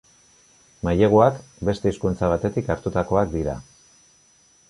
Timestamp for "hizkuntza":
1.93-2.31